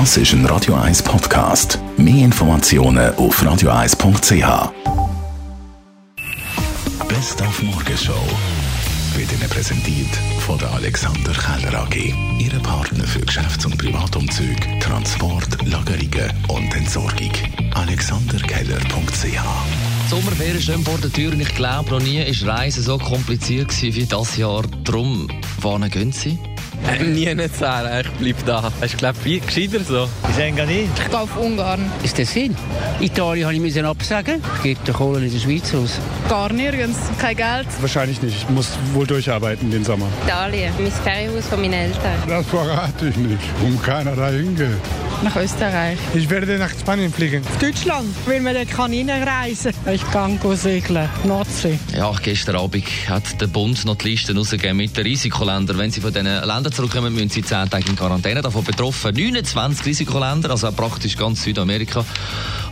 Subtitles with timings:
[0.00, 1.78] Das ist ein Radio 1 Podcast.
[1.96, 4.72] Mehr Informationen auf radio1.ch.
[7.06, 8.26] Best auf Morgenshow
[9.14, 10.08] wird Ihnen präsentiert
[10.40, 12.12] von der Alexander Keller AG.
[12.40, 17.30] Ihre Partner für Geschäfts- und Privatumzug, Transport, Lagerungen und Entsorgung.
[17.74, 22.98] AlexanderKeller.ch Die Sommerferien stehen vor der Tür und ich glaube, noch nie war Reisen so
[22.98, 24.64] kompliziert wie das Jahr.
[24.82, 25.28] Darum,
[25.60, 26.36] wohin gehen Sie?
[26.86, 28.72] Äh, nie nicht sagen, ich bleib da.
[28.84, 30.08] Ich glaube, viel gescheiter so.
[30.28, 30.90] Ich denke nicht.
[30.98, 31.90] Ich gehe auf Ungarn.
[32.02, 32.56] Ist das Sinn?
[33.00, 34.42] Italien habe ich müssen absagen.
[34.56, 35.98] Ich gebe den Kohle in der Schweiz aus.
[36.28, 36.98] Gar nirgends.
[37.18, 37.66] Kein Geld.
[37.80, 38.36] Wahrscheinlich nicht.
[38.36, 40.06] Ich muss wohl durcharbeiten den Sommer.
[40.26, 42.22] Italien, mein Ferienhaus von meinen Eltern.
[42.28, 44.68] Das verrate ich nicht, um keiner dahin geht.
[45.24, 45.98] Nach Österreich.
[46.12, 47.42] Ich werde nach Spanien fliegen.
[47.58, 51.78] Deutschland, weil man dort kann reinreisen Ich gehe segeln, Nordsee.
[51.96, 55.78] Ja, gestern Abend hat der Bund noch die Liste rausgegeben mit den Risikoländern.
[55.78, 58.42] Wenn Sie von diesen Ländern zurückkommen, müssen Sie 10 Tage in Quarantäne.
[58.42, 62.04] Davon betroffen 29 Risikoländer, also praktisch ganz Südamerika.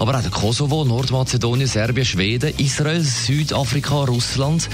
[0.00, 4.68] Aber auch der Kosovo, Nordmazedonien, Serbien, Schweden, Israel, Südafrika, Russland.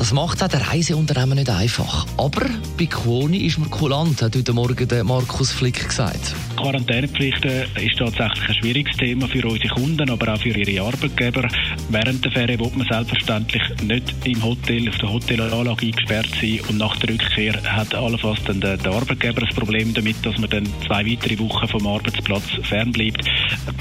[0.00, 2.06] Das macht auch den Reiseunternehmen nicht einfach.
[2.16, 2.46] Aber
[2.78, 6.34] bei Quoni ist man kulant, hat heute Morgen der Markus Flick gesagt.
[6.56, 11.46] Quarantänepflichten ist tatsächlich ein schwieriges Thema für unsere Kunden, aber auch für ihre Arbeitgeber.
[11.90, 16.78] Während der Ferien wird man selbstverständlich nicht im Hotel, auf der Hotelanlage eingesperrt sein und
[16.78, 20.66] nach der Rückkehr hat allenfalls dann der, der Arbeitgeber ein Problem damit, dass man dann
[20.86, 23.22] zwei weitere Wochen vom Arbeitsplatz fernbleibt.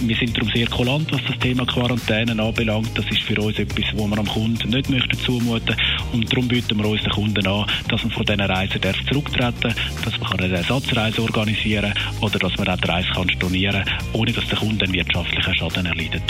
[0.01, 2.91] Wir sind darum sehr kulant, was das Thema Quarantäne anbelangt.
[2.95, 5.75] Das ist für uns etwas, wo wir am Kunden nicht möchten zumuten
[6.13, 9.73] und darum bieten wir unseren Kunden an, dass man von diesen Reisen darf zurücktreten
[10.05, 13.97] dass man eine Ersatzreise organisieren kann oder dass man auch die Reise kann stornieren kann,
[14.13, 16.23] ohne dass der Kunde einen wirtschaftlichen Schaden erleidet.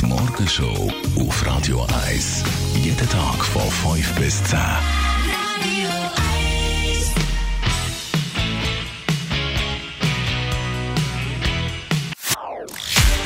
[0.00, 2.44] Die Morgenshow auf Radio 1.
[2.82, 4.58] Jeden Tag von 5 bis 10.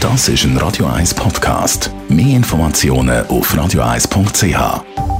[0.00, 1.90] Das ist ein Radio 1 Podcast.
[2.10, 5.13] Mehr Informationen auf radio1.ch.